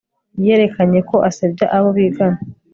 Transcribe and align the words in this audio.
yerekanye 0.45 0.99
ko 1.09 1.15
asebya 1.29 1.65
abo 1.77 1.89
bigana 1.97 2.39